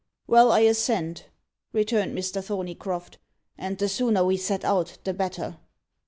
"Well, 0.25 0.51
I 0.51 0.61
assent," 0.61 1.29
returned 1.73 2.17
Mr. 2.17 2.43
Thorneycroft; 2.43 3.19
"and 3.55 3.77
the 3.77 3.87
sooner 3.87 4.25
we 4.25 4.35
set 4.35 4.65
out 4.65 4.97
the 5.03 5.13
better." 5.13 5.59